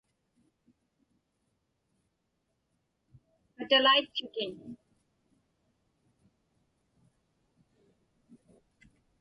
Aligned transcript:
Katalaitchutin. 3.55 4.51